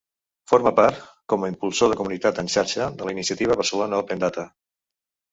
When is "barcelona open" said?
3.59-4.23